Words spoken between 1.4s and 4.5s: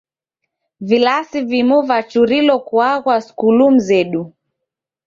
vimu vachurilo kuaghwa skulu mzedu.